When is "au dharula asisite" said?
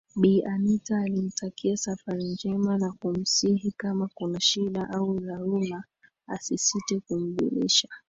4.89-6.99